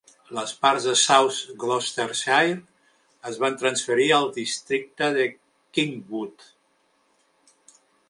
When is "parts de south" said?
0.61-1.37